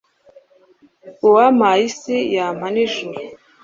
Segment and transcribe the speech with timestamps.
[1.27, 3.19] uwampaye isi, yampa nijuru